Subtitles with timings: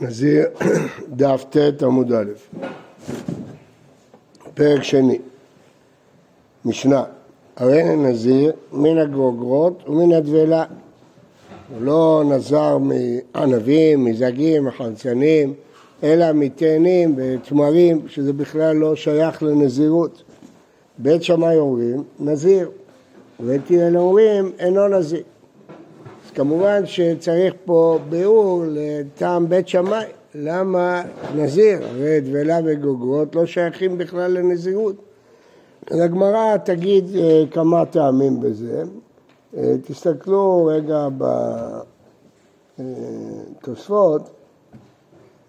[0.00, 0.44] נזיר,
[1.08, 2.24] דף ט עמוד א',
[4.54, 5.18] פרק שני,
[6.64, 7.04] משנה,
[7.56, 10.64] הרי נזיר מן הגרוגרות ומן הדבלה,
[11.74, 15.54] הוא לא נזר מענבים, מזגים, מחלצנים,
[16.02, 20.22] אלא מתאנים ותמרים, שזה בכלל לא שייך לנזירות.
[20.98, 22.70] בית שמאי אומרים נזיר,
[23.40, 25.22] ובית הלל אומרים אינו נזיר.
[26.30, 31.02] אז כמובן שצריך פה ביאור לטעם בית שמאי, למה
[31.34, 31.78] נזיר?
[31.86, 34.96] הרי דבלה וגוגרות לא שייכים בכלל לנזירות.
[35.90, 38.84] אז הגמרא תגיד אה, כמה טעמים בזה.
[39.56, 41.08] אה, תסתכלו רגע
[42.78, 44.30] בתוספות,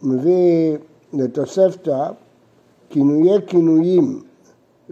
[0.02, 0.78] מביא
[1.14, 2.10] לתוספתא
[2.90, 4.22] כינויי כינויים.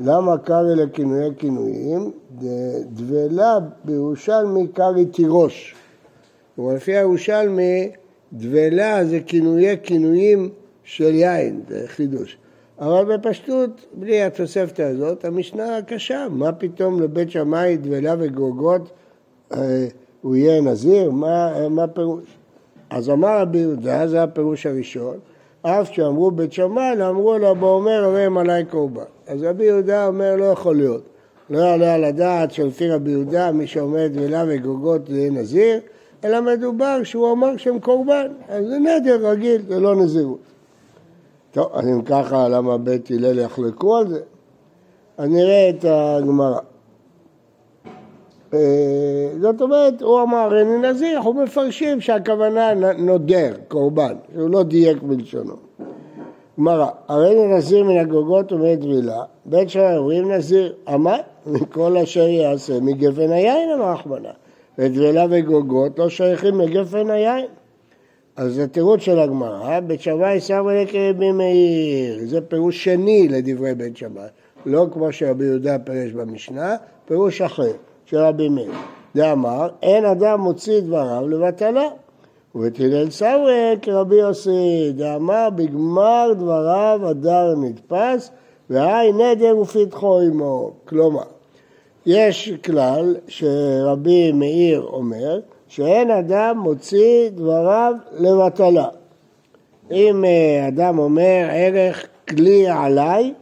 [0.03, 2.11] למה קרעי לכינויי כינויים?
[2.93, 5.75] דבלה בירושלמי קרעי תירוש.
[6.55, 7.91] כלומר, לפי הירושלמי,
[8.33, 10.49] דבלה זה כינויי כינויים
[10.83, 12.37] של יין, זה חידוש.
[12.79, 18.91] אבל בפשטות, בלי התוספתא הזאת, המשנה קשה, מה פתאום לבית שמאי דבלה וגרוגות
[19.53, 19.87] אה,
[20.21, 21.11] הוא יהיה נזיר?
[21.11, 22.25] מה, מה פירוש?
[22.89, 25.17] אז אמר רבי יהודה, זה הפירוש הראשון,
[25.61, 29.03] אף שאמרו בית שמאי, אמרו לו באומר הרי הם עלי קורבן.
[29.29, 31.01] אז רבי יהודה אומר לא יכול להיות.
[31.49, 35.79] לא יעלה על הדעת שלפי רבי יהודה מי שעומד דבלה וגרוגות זה נזיר,
[36.23, 40.39] אלא מדובר שהוא אמר שהם קורבן, אז זה נדר רגיל, זה לא נזירות.
[41.51, 44.19] טוב, אז אם ככה, למה בית הלל יחלקו על זה?
[45.17, 46.59] אז נראה את הגמרא.
[48.53, 55.01] אה, זאת אומרת, הוא אמר אני נזיר, אנחנו מפרשים שהכוונה נודר, קורבן, שהוא לא דייק
[55.01, 55.68] בלשונו.
[56.59, 62.79] גמרא, הרי נזיר מן הגוגות ומן טבילה, בית שמאי אומרים נזיר, אמר, מכל אשר יעשה
[62.81, 64.29] מגפן היין אמר אחמנה.
[64.77, 67.45] ודבלה וגוגות לא שייכים לגפן היין.
[68.35, 73.97] אז זה תירוץ של הגמרא, בית שמאי סבא לקרבי מאיר, זה פירוש שני לדברי בית
[73.97, 74.27] שמאי,
[74.65, 77.71] לא כמו שרבי יהודה פירש במשנה, פירוש אחר
[78.05, 78.71] של רבי מאיר.
[79.15, 81.87] דאמר, אין אדם מוציא דבריו לבטלה.
[82.55, 88.31] ובית הלל סבא כרבי יוסי, דאמר, בגמר דבריו הדר נתפס,
[88.69, 90.71] והי נדר ופתחו עמו.
[90.85, 91.23] כלומר,
[92.05, 98.87] יש כלל שרבי מאיר אומר שאין אדם מוציא דבריו לבטלה.
[99.91, 103.33] אם אה, אדם אומר ערך כלי עליי,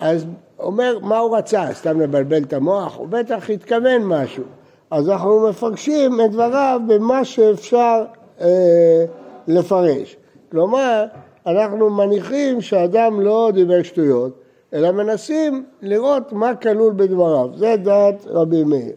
[0.00, 0.26] אז
[0.58, 4.44] אומר מה הוא רצה, סתם לבלבל את המוח, הוא בטח התכוון משהו.
[4.90, 8.04] אז אנחנו מפרשים את דבריו במה שאפשר
[8.40, 9.04] אה,
[9.48, 10.16] לפרש.
[10.50, 11.04] כלומר,
[11.46, 14.32] אנחנו מניחים שאדם לא דיבר שטויות,
[14.74, 17.48] אלא מנסים לראות מה כלול בדבריו.
[17.56, 18.92] זה דעת רבי מאיר.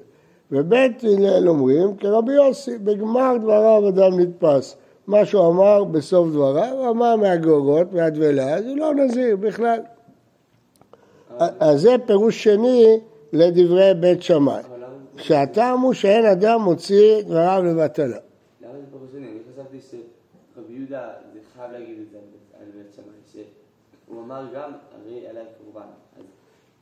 [0.52, 4.76] ובית הלל אומרים כרבי יוסי, בגמר דבריו אדם נתפס.
[5.08, 9.80] מה שהוא אמר בסוף דבריו, הוא אמר מהגורות, מהדבלה, זה לא נזיר בכלל.
[11.40, 13.00] אז זה פירוש שני
[13.34, 14.62] לדברי בית שמאי.
[15.18, 18.06] שהטעם הוא שאין אדם מוציא דבריו לבטלה.
[18.06, 19.33] למה זה פירוש שני?
[20.74, 22.18] שרבי יהודה, זה חייב להגיד את זה
[22.60, 23.44] על בית שמאי,
[24.08, 25.88] שהוא אמר גם, הרי עליי קורבן.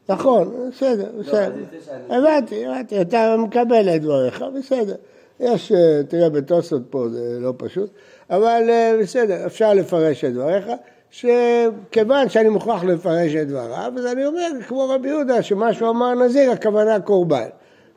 [0.09, 1.53] נכון, בסדר, לא, בסדר.
[2.09, 4.95] הבנתי, הבנתי, אתה מקבל את דבריך, בסדר.
[5.39, 7.89] יש, אה, תראה, בתוספות פה זה לא פשוט,
[8.29, 10.65] אבל אה, בסדר, אפשר לפרש את דבריך,
[11.11, 16.13] שכיוון שאני מוכרח לפרש את דבריו, אז אני אומר, כמו רבי יהודה, שמה שהוא אמר
[16.13, 17.47] נזיר, הכוונה קורבן.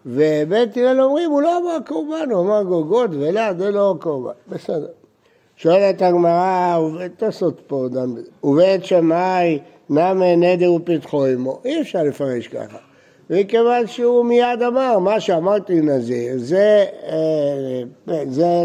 [0.06, 4.32] ובית הלל אומרים, הוא לא אמר קורבן, הוא אמר גוגות ולעד, זה לא קורבן.
[4.48, 5.03] בסדר.
[5.56, 6.78] שואלת הגמרא,
[7.16, 7.88] תעשות פה
[8.44, 9.58] ובית שמאי
[9.90, 12.78] נמי נדר ופתחו עמו, אי אפשר לפרש ככה.
[13.30, 18.64] מכיוון שהוא מיד אמר, מה שאמרתי נזיר, זה, אה, זה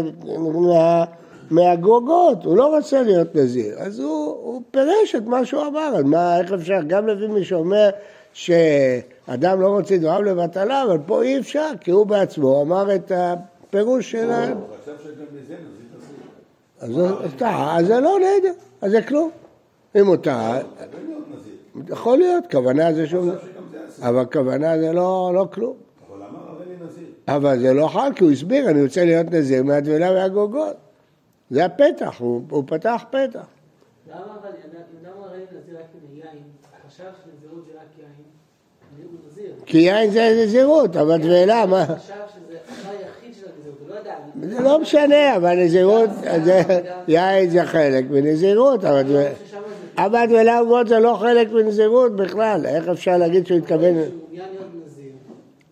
[0.52, 1.04] מה,
[1.50, 6.04] מהגוגות, הוא לא רוצה להיות נזיר, אז הוא, הוא פירש את מה שהוא אמר, אז
[6.04, 7.90] מה, איך אפשר, גם לפי מי שאומר
[8.32, 14.10] שאדם לא רוצה דבריו לבטלה, אבל פה אי אפשר, כי הוא בעצמו אמר את הפירוש
[14.10, 14.46] של ה...
[16.80, 19.30] אז זה לא נדר, אז זה כלום.
[19.96, 20.58] אם הוא טעה,
[21.88, 23.30] יכול להיות, כוונה זה שום...
[24.02, 25.76] אבל כוונה זה לא, לא כלום.
[27.28, 30.76] אבל זה לא חל, כי הוא הסביר, אני רוצה להיות נזיר מהטבילה והגוגות.
[31.50, 33.46] זה הפתח, הוא, הוא פתח פתח.
[34.10, 34.50] למה אבל,
[35.02, 36.42] למה ראינו נזיר רק מיין?
[36.88, 38.10] חשב שנזירות זה רק יין.
[39.66, 41.86] כי יין זה נזירות, אבל טבילה, מה?
[41.86, 42.58] חשב שזה
[42.90, 44.14] היחיד של הנזירות, הוא לא ידע.
[44.42, 46.10] זה לא משנה, אבל נזירות,
[47.08, 49.26] יין זה חלק מנזירות, אבל...
[49.96, 53.94] עבד ולעבוד זה לא חלק מנזירות בכלל, איך אפשר להגיד שהוא התכוון...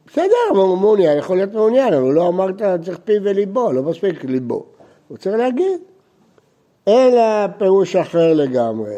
[0.07, 4.25] בסדר, הוא מעוניין, יכול להיות מעוניין, אבל הוא לא אמרת צריך פיו וליבו, לא מספיק
[4.25, 4.65] ליבו.
[5.09, 5.81] הוא צריך להגיד.
[6.89, 8.97] אלא פירוש אחר לגמרי.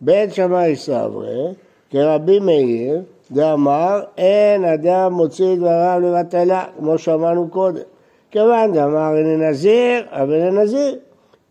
[0.00, 1.54] בית שמאי סברי,
[1.90, 3.02] כרבי מאיר,
[3.32, 7.82] דאמר אין אדם מוציא דבריו לבטלה, כמו שאמרנו קודם.
[8.30, 10.98] כיוון דאמר הנה נזיר, אבל הנה נזיר.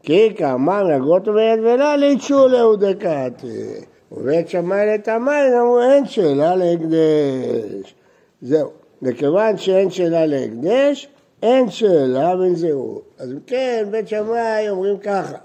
[0.04, 3.64] כי כאמר נגרות וביד ולה ליצ'ו להודקתי.
[4.12, 7.96] ובית שמאי לתמאי אמרו אין שאלה להקדש.
[8.42, 8.70] זהו.
[9.02, 11.08] וכיוון שאין שאלה להקדש,
[11.44, 13.02] אין שאלה בנזירות.
[13.20, 15.38] אז אם כן, בית שמאי אומרים ככה,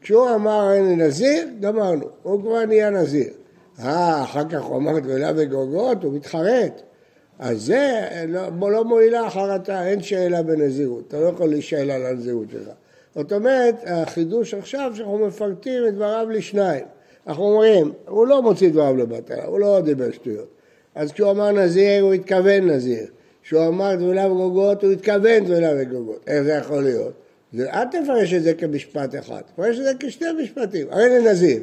[0.00, 3.30] כשהוא אמר אין נזיר, גמרנו, הוא כבר נהיה נזיר.
[3.84, 6.82] אה, אחר כך הוא אמר גדולה וגוגות, הוא מתחרט.
[7.38, 12.50] אז זה לא, לא מועילה החרטה, אין שאלה בנזירות, אתה לא יכול להישאל על הנזירות
[12.50, 12.68] שלך.
[13.14, 16.84] זאת אומרת, החידוש עכשיו שאנחנו מפרטים את דבריו לשניים.
[17.26, 20.48] אנחנו אומרים, הוא לא מוציא דבריו לבטלה, הוא לא דיבר שטויות.
[20.94, 23.06] אז כשהוא אמר נזיר, הוא התכוון נזיר.
[23.42, 26.24] כשהוא אמר דבולה וגוגות, הוא התכוון דבולה וגוגות.
[26.26, 27.12] איך זה יכול להיות?
[27.60, 30.86] אל תפרש את זה כמשפט אחד, תפרש את זה כשני משפטים.
[30.90, 31.62] הרי זה נזיר.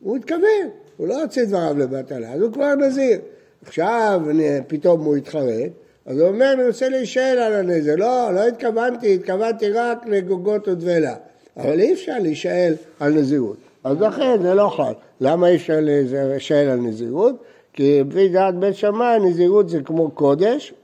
[0.00, 3.18] הוא התכוון, הוא לא הוציא דבריו לבטלה, אז הוא כבר נזיר.
[3.66, 4.20] עכשיו
[4.66, 5.70] פתאום הוא התחרט,
[6.06, 7.96] אז הוא אומר, אני רוצה להישאל על הנזר.
[7.96, 11.14] לא, לא התכוונתי, התכוונתי רק לגוגות ודבלה.
[11.56, 13.56] אבל אי אפשר להישאל על נזירות.
[13.84, 14.92] אז לכן זה לא חל.
[15.20, 17.34] למה אי אפשר להישאל על נזירות?
[17.72, 20.74] כי לפי דעת בית שמאי, נזירות זה כמו קודש,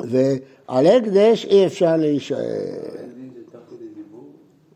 [0.00, 2.60] ועל הקדש אי אפשר להישאל.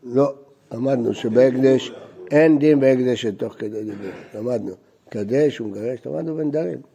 [0.03, 0.33] לא,
[0.71, 1.91] למדנו שבהקדש,
[2.31, 4.11] אין דין בהקדש שתוך כדי דיבור.
[4.35, 4.71] למדנו.
[5.09, 6.90] קדש ומגרש, למדנו בנדרים.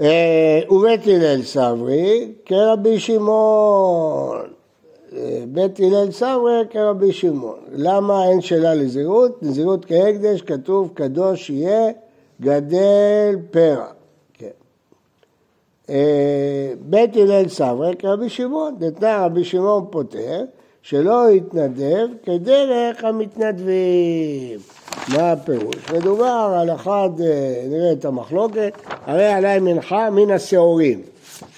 [0.00, 4.46] אה, ובית הלל סברי כרבי שמעון.
[5.16, 7.58] אה, בית הלל סברי כרבי שמעון.
[7.72, 9.38] למה אין שאלה לזהירות?
[9.42, 11.92] לזהירות כהקדש כתוב קדוש יהיה
[12.40, 13.86] גדל פרע.
[14.34, 14.48] כן.
[15.90, 18.74] אה, בית הלל סברי כרבי שמעון.
[18.80, 20.44] נתנה רבי שמעון פותר
[20.84, 24.58] שלא יתנדב כדרך המתנדבים.
[25.08, 25.90] מה הפירוש?
[25.94, 28.72] מדובר על אחד, אה, נראה את המחלוקת,
[29.06, 31.02] הרי עליי מנחה מן השעורים.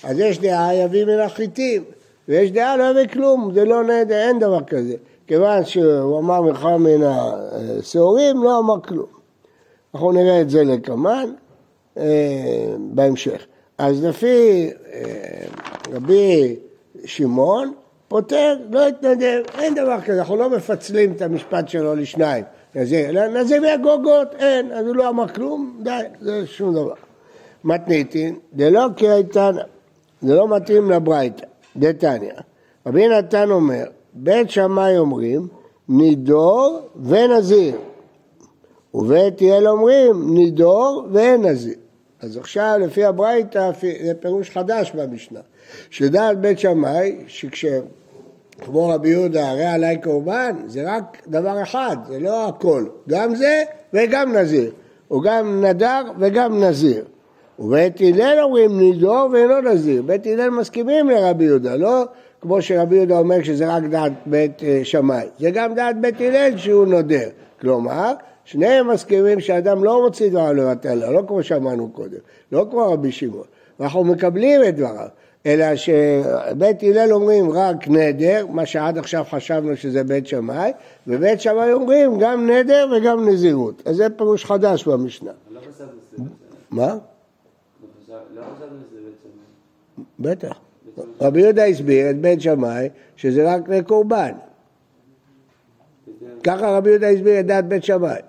[0.05, 1.85] אז יש דעה יביא מן החיטים,
[2.29, 4.95] ויש דעה לא יביא כלום, זה לא נדע, אין דבר כזה.
[5.27, 9.09] כיוון שהוא אמר מנחה מן השעורים, לא אמר כלום.
[9.95, 11.31] אנחנו נראה את זה לקמן
[11.99, 13.47] אה, בהמשך.
[13.79, 15.47] אז לפי אה,
[15.93, 16.57] רבי
[17.05, 17.73] שמעון,
[18.09, 22.45] פותר, לא יתנדב, אין דבר כזה, אנחנו לא מפצלים את המשפט שלו לשניים.
[22.75, 26.95] נזיר, מהגוגות, אין, אז הוא לא אמר כלום, די, זה שום דבר.
[27.65, 29.63] מתניתין, דלא קרייתנא,
[30.23, 32.33] זה לא מתאים לברייתא, דתניא.
[32.87, 35.49] רבי נתן אומר, בית שמאי אומרים,
[35.89, 37.77] נידור ונזיר.
[38.95, 41.75] ובית הלל אומרים, נידור ואין נזיר.
[42.21, 43.71] אז עכשיו לפי הברייתא
[44.03, 45.41] זה פירוש חדש במשנה.
[45.91, 47.65] שדעת בית שמאי, שכש...
[48.65, 52.85] כמו רבי יהודה, הרי עליי קורבן, זה רק דבר אחד, זה לא הכל.
[53.09, 54.71] גם זה וגם נזיר.
[55.09, 57.05] הוא גם נדר וגם נזיר.
[57.59, 60.03] ובית הלל אומרים נידור ואינו נזיר.
[60.03, 62.05] בית הלל מסכימים לרבי יהודה, לא
[62.41, 65.27] כמו שרבי יהודה אומר שזה רק דעת בית אה, שמאי.
[65.39, 67.29] זה גם דעת בית הלל שהוא נודר.
[67.61, 68.13] כלומר,
[68.45, 72.19] שניהם מסכימים שאדם לא מוציא דבריו לבטל, לא כמו שאמרנו קודם,
[72.53, 73.47] לא כמו רבי שמעון.
[73.81, 75.09] ואנחנו מקבלים את דבריו.
[75.47, 80.73] אלא שבית הלל אומרים רק נדר, מה שעד עכשיו חשבנו שזה בית שמאי,
[81.07, 83.83] ובית שמאי אומרים גם נדר וגם נזירות.
[83.87, 85.31] אז זה פירוש חדש במשנה.
[85.51, 85.61] לא
[86.71, 86.97] מה?
[88.35, 88.43] לא
[90.19, 90.59] בטח.
[91.21, 94.33] רבי יהודה הסביר את בית שמאי שזה רק לקורבן.
[96.45, 98.21] ככה רבי יהודה הסביר את דעת בית שמאי.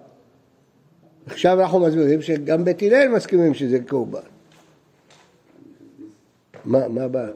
[1.25, 4.36] עכשיו אנחנו מסבירים שגם בית הלל מסכימים שזה קורבן.
[6.67, 7.29] מה, מה הבעיה?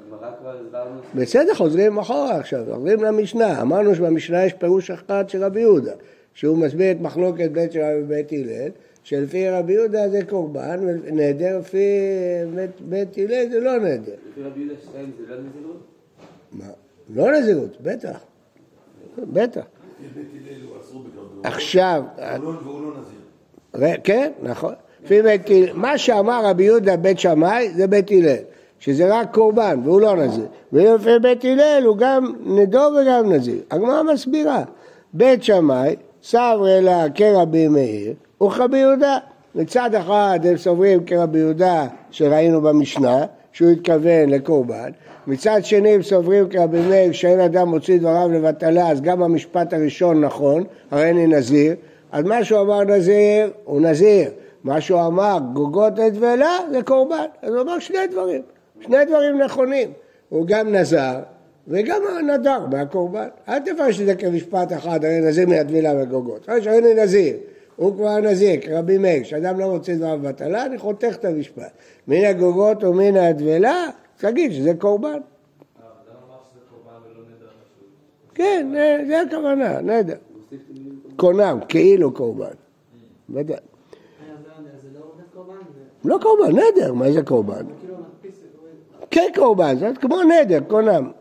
[1.15, 3.61] בסדר, חוזרים אחורה עכשיו, חוזרים למשנה.
[3.61, 5.91] אמרנו שבמשנה יש פירוש אחד של רבי יהודה,
[6.33, 8.69] שהוא מסביר את מחלוקת בית שמאי ובית הלל,
[9.03, 11.87] שלפי רבי יהודה זה קורבן, ונדר לפי
[12.55, 14.13] בית, בית הלל זה לא נדר.
[14.31, 15.83] לפי רבי יהודה שתיים זה לא נזירות?
[16.51, 16.65] מה?
[17.15, 18.19] לא נזירות, בטח.
[19.17, 19.65] בטח.
[21.43, 22.03] עכשיו...
[22.41, 23.97] והוא לא נזיר.
[24.03, 24.73] כן, נכון.
[25.73, 28.50] מה שאמר רבי יהודה בית שמאי זה בית הלל.
[28.81, 30.45] שזה רק קורבן והוא לא נזיר.
[30.73, 33.61] ולפי בית הלל הוא גם נדור וגם נזיר.
[33.71, 34.63] הגמרא מסבירה,
[35.13, 39.17] בית שמאי סברי לה כרבי מאיר וכרבי יהודה.
[39.55, 44.89] מצד אחד הם סוברים כרבי יהודה שראינו במשנה, שהוא התכוון לקורבן,
[45.27, 50.21] מצד שני הם סוברים כרבי מאיר שאין אדם מוציא דבריו לבטלה, אז גם המשפט הראשון
[50.21, 51.75] נכון, הרי אני נזיר,
[52.11, 54.29] אז מה שהוא אמר נזיר, הוא נזיר.
[54.63, 58.41] מה שהוא אמר גוגות את ולה זה קורבן, אז הוא אמר שני דברים.
[58.81, 59.91] שני דברים נכונים.
[60.29, 61.19] הוא גם נזר
[61.67, 63.27] וגם הנדר מהקורבן.
[63.49, 66.43] אל תפרש את זה כמשפט אחד, הרי נזיר מן הטבילה והגוגות.
[66.43, 67.35] אחרי שהרי נזיר,
[67.75, 71.71] הוא כבר נזיר, כרבי מאיר, כשאדם לא מוצא דבריו בבטלה, אני חותך את המשפט.
[72.07, 73.85] מן הגוגות ומן הטבילה,
[74.17, 75.19] תגיד שזה קורבן.
[78.35, 78.67] כן,
[79.07, 80.15] זה הכוונה, נדר.
[81.15, 82.53] קונם, כאילו קורבן.
[83.29, 83.57] ודאי.
[86.05, 87.65] לא קורבן, נדר, מה זה קורבן?
[89.11, 91.11] כן קורבן, זה כמו נדר, קונם.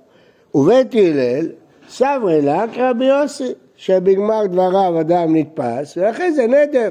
[0.54, 1.49] ובית הלל
[1.88, 6.88] סברי לה כרבי יוסי, שבגמר דבריו אדם נתפס, ולכן זה נדר.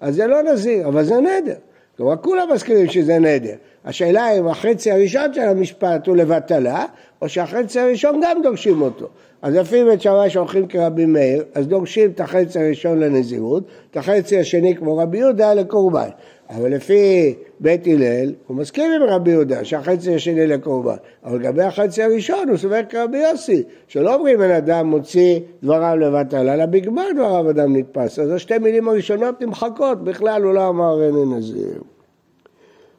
[0.00, 1.54] אז זה לא נזיר, אבל זה נדר.
[1.96, 3.54] כלומר, כולם מסכימים שזה נדר.
[3.84, 6.84] השאלה אם החצי הראשון של המשפט הוא לבטלה,
[7.22, 9.06] או שהחצי הראשון גם דורשים אותו.
[9.42, 14.38] אז לפי בית שמאי שהולכים כרבי מאיר, אז דורשים את החצי הראשון לנזירות, את החצי
[14.38, 16.08] השני כמו רבי יהודה לקורבן.
[16.50, 20.96] אבל לפי בית הלל, הוא מסכים עם רבי יהודה שהחצי השני לקורבן.
[21.24, 26.48] אבל לגבי החצי הראשון הוא סובר כרבי יוסי, שלא אומרים בן אדם מוציא דבריו לבטל,
[26.48, 28.18] אלא בגמר דבריו אדם נתפס.
[28.18, 31.97] אז השתי מילים הראשונות נמחקות, בכלל הוא לא אמר אין נזיר.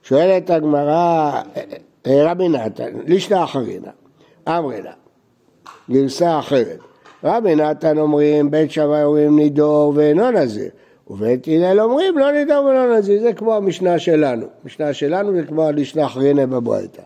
[0.09, 1.41] שואלת הגמרא,
[2.07, 3.91] אה, רבי נתן, לשנה אחרינה,
[4.47, 4.91] אמרי לה,
[5.89, 6.79] גרסה אחרת.
[7.23, 10.69] רבי נתן אומרים, בית שמאי אומרים נידור ואינו נזיר.
[11.07, 14.45] ובית הלל אומרים לא נידור ולא נזיר, זה כמו המשנה שלנו.
[14.63, 17.01] המשנה שלנו זה כמו הלשנה אחרינה בברייתא.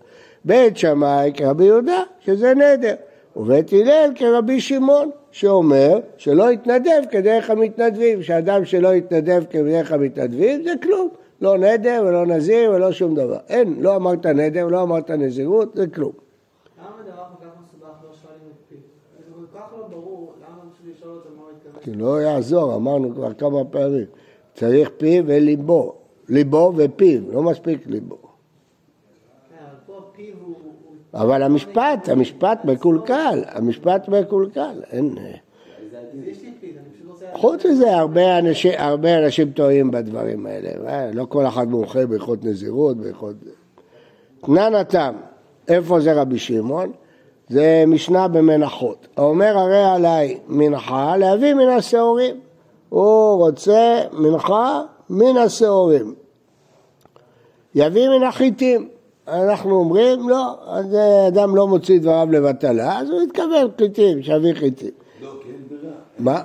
[0.46, 2.96] בית שמאי כרבי יהודה, שזה נדר.
[3.36, 10.74] ובית הלל כרבי שמעון, שאומר שלא יתנדב כדרך המתנדבים, שאדם שלא יתנדב כדרך המתנדבים זה
[10.82, 11.10] כלום.
[11.42, 13.38] לא נדר ולא נזיר ולא שום דבר.
[13.50, 16.12] אין, לא אמרת נדר, לא אמרת נזירות, זה כלום.
[16.80, 18.78] למה דבר כל כך מסובך לא שואלים את פיו?
[19.18, 21.84] זה כל כך לא ברור, למה בשביל לשאול אותו מה הוא התכוון?
[21.84, 24.06] כי לא יעזור, אמרנו כבר כמה פעמים.
[24.54, 25.96] צריך פיו וליבו.
[26.30, 28.18] ליבו ופיו, לא מספיק ליבו.
[29.50, 30.24] כן,
[31.14, 34.82] אבל המשפט, המשפט מקולקל, המשפט מקולקל.
[34.92, 35.16] אין...
[37.34, 40.70] חוץ מזה, הרבה אנשים, הרבה אנשים טועים בדברים האלה.
[40.88, 43.36] אה, לא כל אחד מומחה בהלכות נזירות, בהלכות...
[44.46, 45.14] תנן התם,
[45.68, 46.92] איפה זה רבי שמעון?
[47.50, 49.08] זה משנה במנחות.
[49.18, 52.40] האומר הרי עליי מנחה להביא מן השעורים.
[52.90, 56.16] הוא רוצה מנחה מן השעורים.
[57.76, 58.90] יביא מן החיטים.
[59.28, 60.98] אנחנו אומרים, לא, אז
[61.28, 64.92] אדם לא מוציא דבריו לבטלה, אז הוא יתכוון חיטים, שיביא חיטים.
[65.22, 65.94] לא, כי אין ברירה.
[66.20, 66.44] מה?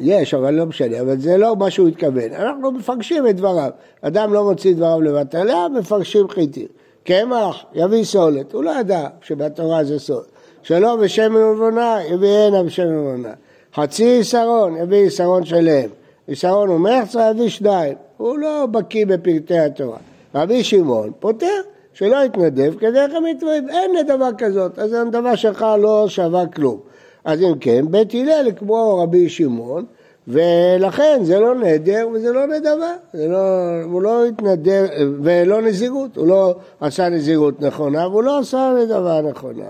[0.00, 2.32] יש, אבל לא משנה, אבל זה לא מה שהוא התכוון.
[2.32, 3.70] אנחנו מפרשים את דבריו.
[4.00, 6.66] אדם לא מוציא דבריו לבטלה, מפרשים חיטים.
[7.04, 8.52] קמח, יביא סולת.
[8.52, 10.26] הוא לא ידע שבתורה זה סולת.
[10.62, 13.32] שלום ושמן ובונה, יביא הנה בשמן ובונה.
[13.74, 15.88] חצי יסרון, יביא יסרון שלם.
[16.28, 17.94] יסרון ומחצה, יביא שניים.
[18.16, 19.98] הוא לא בקיא בפרטי התורה.
[20.34, 21.60] רבי שמעון פותר
[21.92, 23.68] שלא יתנדב כדרך המתווים.
[23.68, 26.80] אין דבר כזאת, אז הנדבה שלך לא שווה כלום.
[27.24, 29.84] אז אם כן, בית הלל כמו רבי שמעון,
[30.28, 33.38] ולכן זה לא נדר וזה לא נדבה, זה לא,
[33.84, 34.86] הוא לא התנדר,
[35.22, 39.64] ולא נזירות, הוא לא עשה נזירות נכונה והוא לא עשה נדבה נכונה.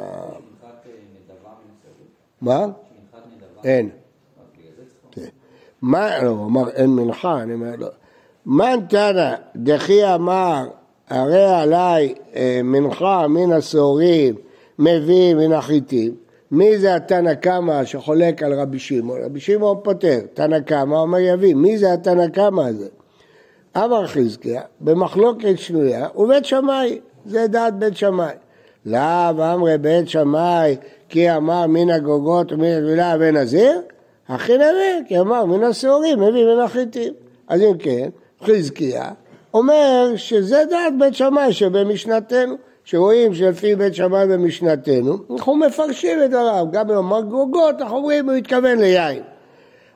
[2.40, 2.66] מה?
[3.64, 3.88] אין.
[5.82, 7.88] מה, לא, הוא אמר אין מנחה, אני אומר לא.
[8.46, 10.66] מן תנא דחי אמר
[11.08, 14.34] הרי עליי אה, מנחה מן השעורים
[14.78, 16.14] מביא מן החיטים
[16.50, 19.20] מי זה התנא קמא שחולק על רבי שמעון?
[19.24, 22.88] רבי שמעון פותר, תנא קמא אומר יביא, מי זה התנא קמא הזה?
[23.76, 28.34] אמר חזקיה, במחלוקת שנויה, ובית שמאי, זה דעת בית שמאי.
[28.86, 30.76] לאו אמרי בית שמאי,
[31.08, 33.80] כי אמר מן הגוגות ומן הטבילה ונזיר,
[34.28, 37.12] הכי נראה, כי אמר מן השעורים, מביא מן החיטים.
[37.48, 38.08] אז אם כן,
[38.44, 39.10] חזקיה
[39.54, 42.69] אומר שזה דעת בית שמאי שבמשנתנו.
[42.90, 48.36] שרואים שלפי בית שמאי במשנתנו, אנחנו מפרשים את דבריו, גם במאמר גוגות, אנחנו אומרים, הוא
[48.36, 49.22] התכוון ליין.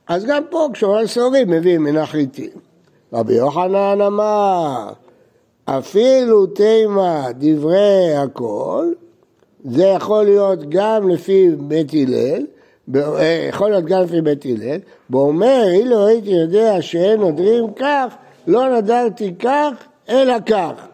[0.09, 2.51] אז גם פה, כשאומר סורים, מביאים מן החיטים.
[3.13, 4.93] רבי יוחנן אמר,
[5.65, 8.93] אפילו תימא דברי הכל,
[9.65, 12.47] זה יכול להיות גם לפי בית הלל,
[12.97, 14.79] אה, יכול להיות גם לפי בית הלל,
[15.11, 18.15] ואומר, אילו הייתי יודע שאין נודרים כך,
[18.47, 19.73] לא נדרתי כך,
[20.09, 20.87] אלא כך.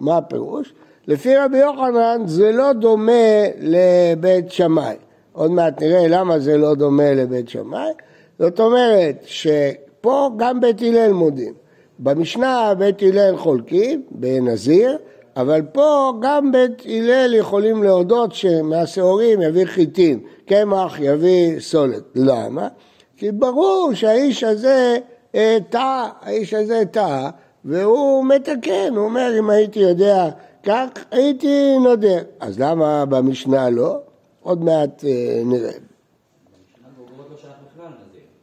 [0.00, 0.72] מה הפירוש?
[1.08, 4.96] לפי רבי יוחנן זה לא דומה לבית שמאי.
[5.32, 7.92] עוד מעט נראה למה זה לא דומה לבית שמאי.
[8.38, 11.54] זאת אומרת שפה גם בית הלל מודים.
[11.98, 14.98] במשנה בית הלל חולקים בנזיר,
[15.36, 22.02] אבל פה גם בית הלל יכולים להודות שמהשעורים יביא חיטים, קמח יביא סולת.
[22.14, 22.68] למה?
[23.16, 24.96] כי ברור שהאיש הזה
[25.34, 27.30] אה, טעה, האיש הזה טעה,
[27.64, 30.28] והוא מתקן, הוא אומר אם הייתי יודע
[30.64, 32.22] כך הייתי נודר.
[32.40, 33.98] אז למה במשנה לא?
[34.40, 35.72] עוד מעט אה, נראה.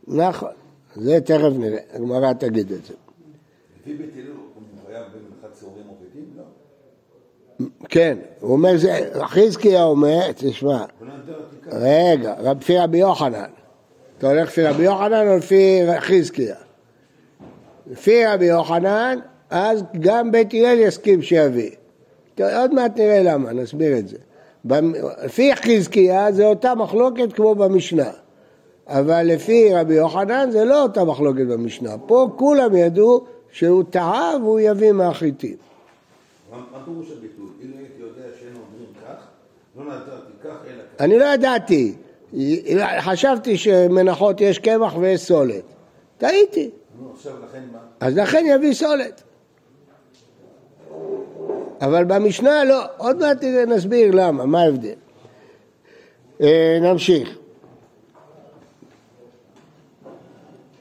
[0.07, 0.51] נכון,
[0.95, 2.93] זה תכף נראה, הגמרא תגיד את זה.
[6.37, 7.65] לא.
[7.89, 10.85] כן, הוא אומר, זה, חזקיה אומר, תשמע,
[11.67, 13.49] רגע, לפי רבי יוחנן,
[14.17, 16.55] אתה הולך לפי רבי יוחנן או לפי חזקיה?
[17.87, 21.71] לפי רבי יוחנן, אז גם בית הלל יסכים שיביא.
[22.35, 24.17] טוב, עוד מעט נראה למה, נסביר את זה.
[25.23, 28.09] לפי חזקיה זה אותה מחלוקת כמו במשנה,
[28.87, 31.97] אבל לפי רבי יוחנן זה לא אותה מחלוקת במשנה.
[31.97, 35.55] פה כולם ידעו שהוא טעה והוא יביא מהחיטים.
[40.99, 41.95] אני לא ידעתי,
[42.99, 45.63] חשבתי שמנחות יש קמח ויש סולת.
[46.17, 46.69] טעיתי?
[47.99, 49.23] אז לכן יביא סולת.
[51.81, 54.93] אבל במשנה לא, עוד מעט נסביר למה, מה ההבדל.
[56.41, 57.37] אה, נמשיך.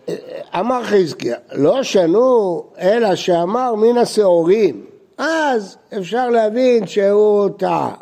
[0.09, 0.15] אה,
[0.61, 4.85] אמר חזקיה, לא שנו אלא שאמר מן השעורים,
[5.19, 7.95] אז אפשר להבין שהוא טעה.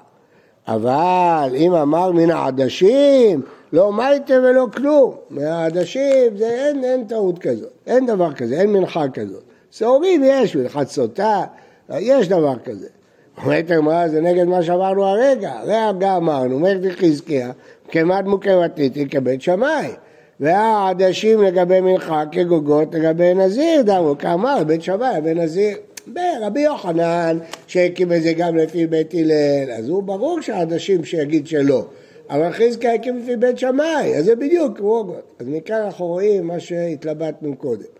[0.68, 5.14] אבל אם אמר מן העדשים, לא מייטה ולא כלום.
[5.30, 9.42] מהעדשים זה אין, אין טעות כזאת, אין דבר כזה, אין מנחה כזאת.
[9.70, 11.44] שעורים יש, מנחת סוטה,
[11.96, 12.88] יש דבר כזה.
[13.44, 17.50] אומרת הגמרא, זה נגד מה שאמרנו הרגע, הרגע אמרנו, אומרת חזקיה,
[17.88, 19.88] כמעט מוקרתיתי כבית שמאי.
[20.40, 25.76] והעדשים לגבי מנחה כגוגות לגבי נזיר, דמו, כאמר בית שמאי, בנזיר.
[26.06, 31.84] ברבי יוחנן שהקים את זה גם לפי בית הלל, אז הוא ברור שהעדשים שיגיד שלא.
[32.30, 34.80] אבל חזקיה הקים לפי בית שמאי, אז זה בדיוק.
[35.38, 37.97] אז מכאן אנחנו רואים מה שהתלבטנו קודם.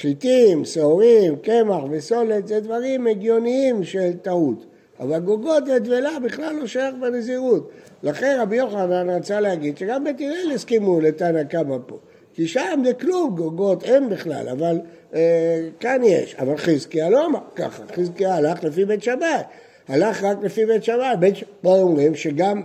[0.00, 4.64] חיטים, שעורים, קמח וסולת זה דברים הגיוניים של טעות.
[5.00, 7.70] אבל גוגות ודבלה בכלל לא שייך בנזירות.
[8.02, 11.98] לכן רבי יוחנן רצה להגיד שגם בית הלל הסכימו לתנא קמא פה.
[12.34, 14.80] כי שם זה כלום, גוגות אין בכלל, אבל
[15.14, 16.34] אה, כאן יש.
[16.34, 19.40] אבל חזקיה לא אמר ככה, חזקיה הלך לפי בית שמאי.
[19.88, 21.16] הלך רק לפי בית שמאי.
[21.20, 22.62] בית שמאי אומרים שגם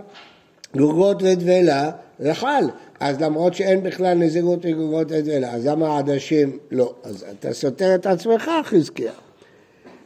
[0.76, 2.64] גוגות ודבלה זה חל.
[3.00, 6.94] אז למרות שאין בכלל נזירות וגוגות ודבלה, אז למה העדשים לא?
[7.04, 9.12] אז אתה סותר את עצמך, חזקיה.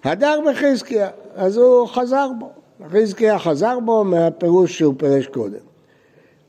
[0.04, 2.50] הדר בחזקיה, אז הוא חזר בו.
[2.92, 5.58] חזקיה חזר בו מהפירוש שהוא פירש קודם.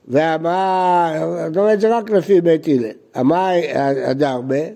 [0.08, 1.14] ואמר,
[1.48, 2.92] זאת אומרת זה רק לפי בית הלל.
[3.20, 3.52] אמר
[4.06, 4.70] הדר ב...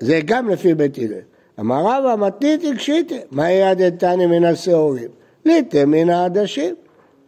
[0.00, 1.20] זה גם לפי בית הלל.
[1.60, 5.08] אמר רבא מתניתי קשיתי, מה ידתני מן השעורים?
[5.44, 6.74] ליטה מן העדשים.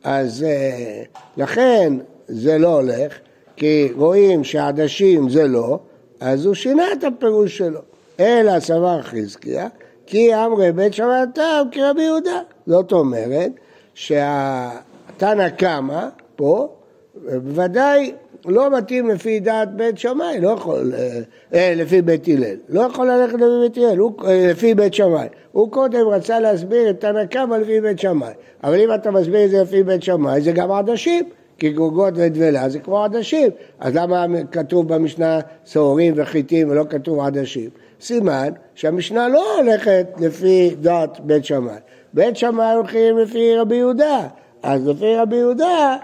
[0.04, 1.02] אז אה,
[1.36, 1.92] לכן
[2.28, 3.12] זה לא הולך,
[3.56, 5.78] כי רואים שעדשים זה לא,
[6.20, 7.80] אז הוא שינה את הפירוש שלו.
[8.20, 9.68] אלא סבר חזקיה,
[10.06, 12.40] כי אמרי בית שמעתם כרבי יהודה.
[12.66, 13.52] זאת אומרת
[13.94, 16.68] שהתנא קמא פה,
[17.14, 18.12] בוודאי
[18.46, 21.20] לא מתאים לפי דעת בית שמאי, לא יכול, אה,
[21.54, 25.26] אה, לפי בית הלל, לא יכול ללכת לפי בית הלל, אה, לפי בית שמאי.
[25.52, 28.32] הוא קודם רצה להסביר את תנא קמא לפי בית שמאי,
[28.64, 31.24] אבל אם אתה מסביר את זה לפי בית שמאי, זה גם עדשים,
[31.58, 33.48] כי גוגות ודבלה זה כמו עדשים,
[33.80, 37.70] אז למה כתוב במשנה שעורים וחיטים ולא כתוב עדשים?
[38.00, 41.76] סימן שהמשנה לא הולכת לפי דעת בית שמאי.
[42.14, 44.28] בית שמאי הולכים לפי רבי יהודה,
[44.62, 45.96] אז לפי רבי יהודה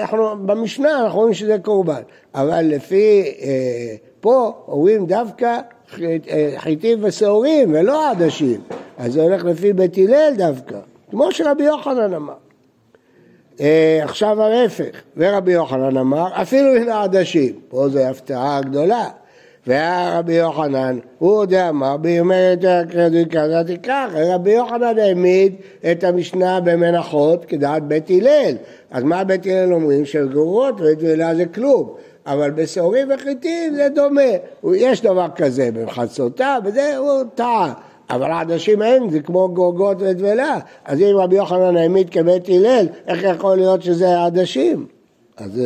[0.00, 2.02] אנחנו, במשנה אנחנו רואים שזה קורבן,
[2.34, 5.58] אבל לפי, אה, פה אומרים דווקא
[6.02, 8.60] אה, חיטים ושעורים ולא עדשים,
[8.98, 10.78] אז זה הולך לפי בית הלל דווקא,
[11.10, 12.34] כמו שרבי יוחנן אמר.
[14.02, 19.08] עכשיו ההפך, ורבי יוחנן אמר, אפילו מן העדשים, פה זו הפתעה גדולה.
[19.66, 25.54] והיה רבי יוחנן, הוא עוד אמר, בימי יותר קרדוי כזה תיקח, רבי יוחנן העמיד
[25.90, 28.54] את המשנה במנחות כדעת בית הלל.
[28.90, 30.04] אז מה בית הלל אומרים?
[30.04, 31.94] שגורות ודבלה זה כלום.
[32.26, 34.22] אבל בשעורים וחיטים זה דומה.
[34.74, 37.72] יש דבר כזה במחצותה, וזה הוא טעה.
[38.10, 40.58] אבל עדשים אין, זה כמו גורגות ודבלה.
[40.84, 44.86] אז אם רבי יוחנן העמיד כבית הלל, איך יכול להיות שזה עדשים?
[45.36, 45.60] אז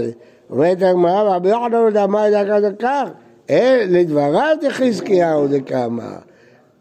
[0.50, 3.04] אומרת הגמרא, רבי יוחנן עוד אמר את זה כך.
[3.50, 6.16] אה, לדבריו דחזקיהו דקאמר.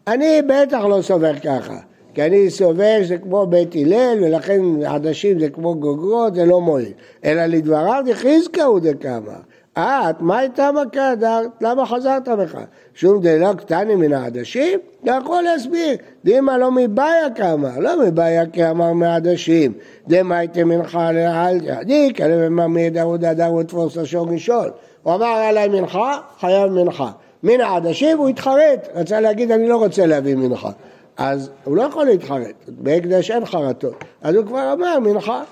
[0.06, 1.76] אני בטח לא סובר ככה,
[2.14, 6.92] כי אני סובר שזה כמו בית הלל ולכן עדשים זה כמו גוגרות, זה לא מועיל.
[7.24, 9.40] אלא לדבריו דחזקיהו דקאמר.
[9.78, 11.40] את, מה הייתה מכה דר?
[11.60, 12.58] למה חזרת בך?
[12.94, 14.78] שום דלא קטני מן העדשים?
[15.04, 15.96] אתה יכול להסביר.
[16.24, 19.72] דימה לא מבעיה כאמר, לא מבעיה כאמר מהעדשים.
[20.08, 21.82] דמה הייתם מנחה לאלתא.
[21.82, 24.70] די, כאלה ממי דאוד אדר ותפוס לשור משול.
[25.02, 27.10] הוא אמר עליי מנחה, חייב מנחה.
[27.42, 30.70] מן העדשים הוא התחרט, רצה להגיד אני לא רוצה להביא מנחה.
[31.16, 34.04] אז הוא לא יכול להתחרט, בהקדש אין חרטות.
[34.22, 35.42] אז הוא כבר אמר מנחה.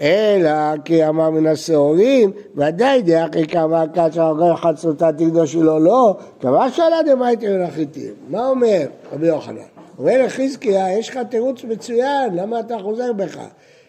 [0.00, 6.70] אלא כי אמר מן השעורים, ודאי דאחי כמה כת שהרגל חצרותה תקדושי לו לא, כמה
[6.70, 8.12] שאלה דמייטי מן החיטים.
[8.28, 9.56] מה אומר רבי יוחנן?
[9.98, 13.38] אומר לחזקיה, יש לך תירוץ מצוין, למה אתה חוזר בך?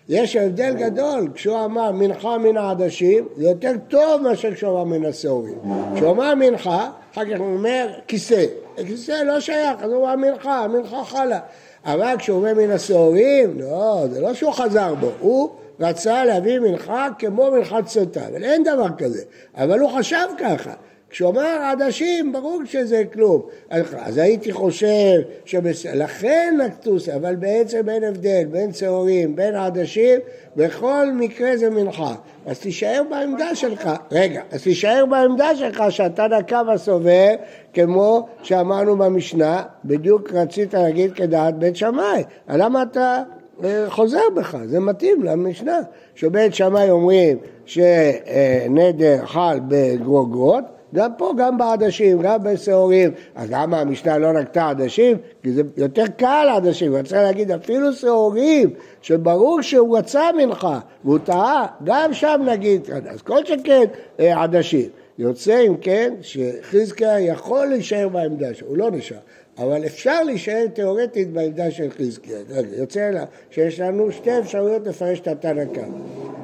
[0.09, 5.05] יש הבדל גדול, כשהוא אמר מנחה מן העדשים, זה יותר טוב מאשר כשהוא אמר מן
[5.05, 5.57] השעורים.
[5.95, 8.45] כשהוא אמר מנחה, אחר כך הוא אומר כיסא.
[8.87, 11.39] כיסא לא שייך, אז הוא אמר מנחה, המנחה חלה.
[11.85, 17.07] אבל כשהוא אומר מן השעורים, לא, זה לא שהוא חזר בו, הוא רצה להביא מנחה
[17.19, 19.23] כמו מנחת סוטה, אבל אין דבר כזה.
[19.55, 20.73] אבל הוא חשב ככה.
[21.13, 23.41] כשהוא אמר עדשים, ברור שזה כלום.
[23.69, 25.85] אז הייתי חושב שבס...
[25.85, 30.19] לכן נקטו, אבל בעצם אין הבדל בין שעורים, בין עדשים,
[30.55, 32.15] בכל מקרה זה מנחה.
[32.45, 37.35] אז תישאר בעמדה שלך, רגע, אז תישאר בעמדה שלך שאתה נקה בסובב,
[37.73, 42.23] כמו שאמרנו במשנה, בדיוק רצית להגיד כדעת בית שמאי.
[42.49, 43.23] למה אתה
[43.63, 45.79] אה, חוזר בך, זה מתאים למשנה.
[46.15, 50.63] שבית שמאי אומרים שנדר חל בגרוגרות,
[50.93, 53.11] גם פה, גם בעדשים, גם בשעורים.
[53.35, 55.17] אז למה המשנה לא נקטה עדשים?
[55.43, 56.95] כי זה יותר קל עדשים.
[56.95, 58.69] רצה להגיד אפילו שעורים,
[59.01, 63.83] שברור שהוא רצה מנחה, והוא טעה, גם שם נגיד, אז כל שכן
[64.19, 64.89] אה, עדשים.
[65.17, 69.17] יוצא אם כן שחזקיה יכול להישאר בעמדה שלו, הוא לא נשאר.
[69.57, 72.37] אבל אפשר להישאר תיאורטית בעמדה של חזקיה.
[72.77, 75.97] יוצא לה שיש לנו שתי אפשרויות לפרש את התנא קמא.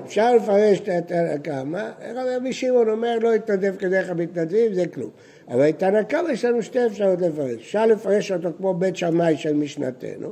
[0.05, 5.09] אפשר לפרש את התנא קמא, רבי שמעון אומר לא יתנדב כדרך המתנדבים, זה כלום.
[5.47, 7.53] אבל את תנא קמא יש לנו שתי אפשרויות לפרש.
[7.53, 10.31] אפשר לפרש אותו כמו בית שמאי של משנתנו,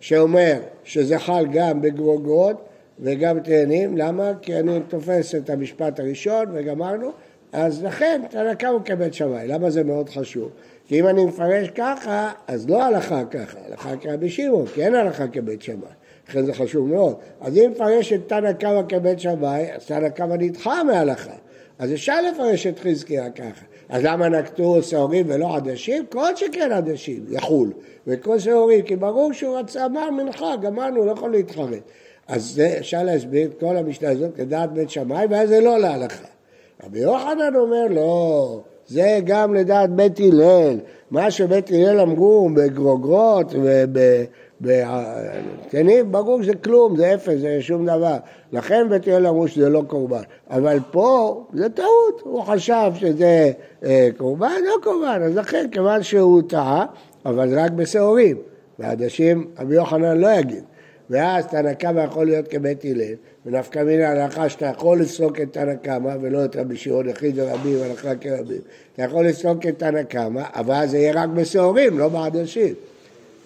[0.00, 2.56] שאומר שזה חל גם בגרוגרות
[3.00, 4.32] וגם תאנים, למה?
[4.42, 7.10] כי אני תופס את המשפט הראשון וגמרנו,
[7.52, 9.48] אז לכן תנא קמא כבית שמאי.
[9.48, 10.50] למה זה מאוד חשוב?
[10.86, 15.28] כי אם אני מפרש ככה, אז לא הלכה ככה, הלכה כרבי שמעון, כי אין הלכה
[15.28, 15.88] כבית שמאי.
[16.28, 17.16] לכן זה חשוב מאוד.
[17.40, 21.32] אז אם מפרש את תנא קמא כבית שמאי, אז תנא קמא נדחה מהלכה.
[21.78, 23.64] אז אפשר לפרש את חזקיה ככה.
[23.88, 26.06] אז למה נקטו שעורים ולא עדשים?
[26.06, 27.72] כל שכן עדשים, יחול.
[28.06, 31.82] וכל שעורים, כי ברור שהוא רצה, אמר מנחה, גמרנו, לא יכול להתחרט.
[32.28, 36.26] אז זה, אפשר להסביר את כל המשנה הזאת כדעת בית שמאי, ואז זה לא להלכה.
[36.84, 40.78] רבי יוחנן אומר, לא, זה גם לדעת בית הלל.
[41.10, 43.54] מה שבית הלל אמרו בגרוגרות
[44.60, 48.16] ובקטנים, ברור שזה כלום, זה אפס, זה שום דבר.
[48.52, 50.22] לכן בית הלל אמרו שזה לא קורבן.
[50.50, 53.52] אבל פה זה טעות, הוא חשב שזה
[53.84, 55.22] אה, קורבן, לא קורבן.
[55.22, 56.86] אז לכן, כיוון שהוא טעה,
[57.26, 58.36] אבל רק בשעורים.
[58.78, 60.64] ועדשים, רבי יוחנן לא יגיד.
[61.10, 63.14] ואז תנא קמא יכול להיות כבית הלל,
[63.46, 67.80] ונפקא מן ההלכה שאתה יכול לפסוק את תנא קמא ולא את רבי שמעון יחיד ורבים
[67.80, 68.60] והלכה כרבים.
[68.94, 72.74] אתה יכול לפסוק את תנא קמא, אבל זה יהיה רק בשעורים, לא בעדשים.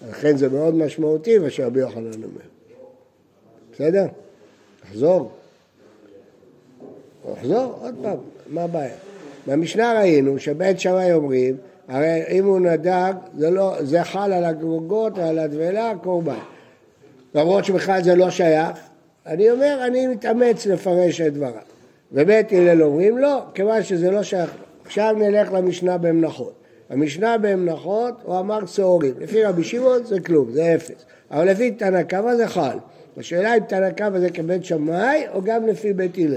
[0.09, 2.41] לכן זה מאוד משמעותי מה שרבי יוחנן אומר.
[3.73, 4.05] בסדר?
[4.81, 5.31] תחזור.
[7.35, 8.95] תחזור, עוד פעם, מה הבעיה?
[9.47, 15.17] במשנה ראינו שבית שמאי אומרים, הרי אם הוא נדג, זה, לא, זה חל על הגרוגות,
[15.17, 16.39] על הדבלה, קורבן.
[17.35, 18.77] למרות שבכלל זה לא שייך,
[19.25, 21.53] אני אומר, אני מתאמץ לפרש את דבריו.
[22.11, 24.51] ובית הלל אומרים, לא, כיוון שזה לא שייך.
[24.85, 26.53] עכשיו נלך למשנה במנחות.
[26.89, 29.13] המשנה במנחות, הוא אמר צהורים.
[29.19, 31.05] לפי רבי שמעון זה כלום, זה אפס.
[31.31, 32.77] אבל לפי תנא קמא זה חל.
[33.17, 36.35] השאלה אם תנא קמא זה כבית שמאי, או גם לפי בית הלל.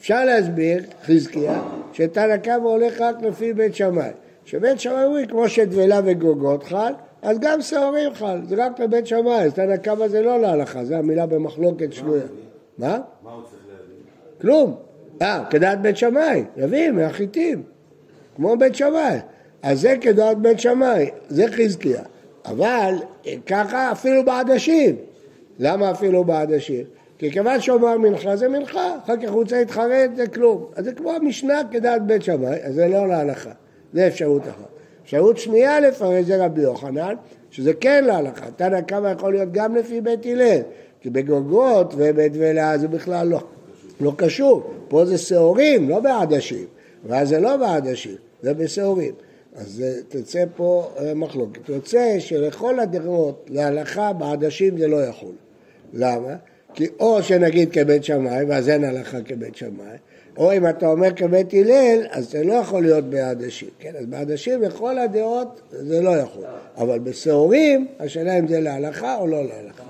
[0.00, 1.62] אפשר להסביר, חזקיה,
[1.92, 4.10] שתנא קמא הולך רק לפי בית שמאי.
[4.44, 6.92] שבית שמאי הוא כמו שדבלה וגוגות חל,
[7.24, 10.94] אז גם שעורים חל, זה רק לבית שמאי, אז תנא קמא זה לא להלכה, זו
[10.94, 12.22] המילה במחלוקת שנויה.
[12.78, 12.98] מה?
[13.22, 13.96] מה הוא צריך להבין?
[14.40, 14.76] כלום.
[15.22, 17.62] אה, כדעת בית שמאי, יביא מהחיטים,
[18.36, 19.18] כמו בית שמאי.
[19.62, 22.02] אז זה כדעת בית שמאי, זה חזקיה.
[22.44, 22.94] אבל
[23.46, 24.96] ככה אפילו בעדשים.
[25.58, 26.84] למה אפילו בעדשים?
[27.18, 30.66] כי כיוון שאומר מנחה זה מנחה, אחר כך הוא רוצה להתחרט זה כלום.
[30.76, 33.50] אז זה כמו המשנה כדעת בית שמאי, אז זה לא להלכה.
[33.92, 34.73] זה אפשרות אחת.
[35.04, 37.14] אפשרות שנייה לפרש זה רבי יוחנן,
[37.50, 38.50] שזה כן להלכה.
[38.56, 40.60] תנא קמא יכול להיות גם לפי בית הלל,
[41.00, 43.40] כי בגוגות ובית ולה זה בכלל לא,
[44.00, 44.70] לא קשור.
[44.88, 46.66] פה זה שעורים, לא בעדשים.
[47.06, 49.14] ואז זה לא בעדשים, זה בשעורים.
[49.54, 51.68] אז תצא פה אה, מחלוקת.
[51.68, 55.34] יוצא שלכל הדעות להלכה בעדשים זה לא יחול.
[55.92, 56.36] למה?
[56.74, 59.96] כי או שנגיד כבית שמאי, ואז אין הלכה כבית שמאי,
[60.36, 63.92] או אם אתה אומר כבית הלל, אז זה לא יכול להיות בעדשים, כן?
[63.98, 66.44] אז בעדשים לכל הדעות זה לא יכול.
[66.76, 69.82] אבל בשעורים, השאלה אם זה להלכה או לא להלכה.
[69.82, 69.88] לא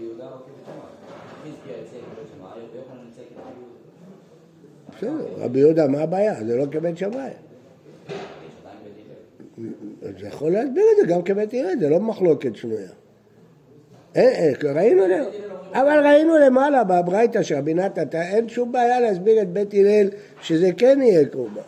[0.00, 0.24] יהודה.
[4.96, 6.44] בסדר, רבי יהודה, מה הבעיה?
[6.44, 7.30] זה לא כבית שמאי.
[10.20, 12.88] זה יכול להסביר את זה גם כבית הלל, זה לא מחלוקת שנויה.
[14.14, 19.00] אין, אין, ראינו, הלל אומרים אבל ראינו למעלה בברייתא של רבי נתן, אין שום בעיה
[19.00, 20.08] להסביר את בית הלל
[20.42, 21.60] שזה כן יהיה קורבן.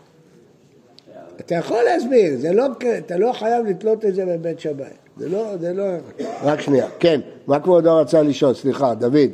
[1.41, 2.67] אתה יכול להסביר, זה לא,
[2.99, 4.85] אתה לא חייב לתלות את זה בבית שמאי.
[5.17, 5.85] זה לא, זה לא...
[6.43, 6.87] רק שנייה.
[6.99, 8.55] כן, מה כבודו רצה לשאול?
[8.55, 9.31] סליחה, דוד.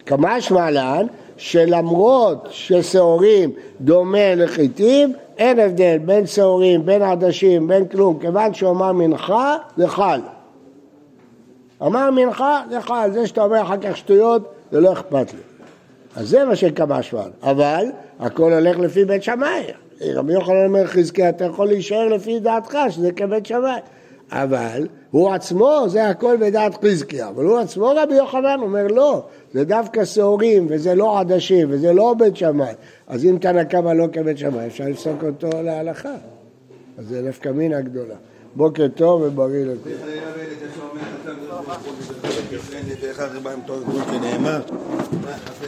[0.00, 8.18] הקמ"ש מל"ל לא שלמרות ששעורים דומה לחיטים, אין הבדל בין שעורים, בין עדשים, בין כלום,
[8.18, 10.20] כיוון שהוא אמר מנחה, זה חל.
[11.82, 13.10] אמר מנחה, חל.
[13.12, 15.40] זה שאתה אומר אחר כך שטויות, זה לא אכפת לי.
[16.16, 17.22] אז זה מה שכמשמע.
[17.42, 17.86] אבל
[18.20, 19.62] הכל הולך לפי בית שמאי.
[20.14, 23.80] רבי יוחנן אומר חזקיה, אתה יכול להישאר לפי דעתך, שזה כבית שמאי.
[24.32, 27.28] אבל הוא עצמו, זה הכל בדעת חזקיה.
[27.28, 32.14] אבל הוא עצמו, רבי יוחנן, אומר לא, זה דווקא שעורים, וזה לא עדשים, וזה לא
[32.18, 32.72] בית שמאי.
[33.06, 36.14] אז אם תנא קמא לא כבית שמאי, אפשר לפסוק אותו להלכה.
[36.98, 38.14] אז זה נפקא מינה גדולה.
[38.56, 39.96] בוקר טוב ובריא לכולם.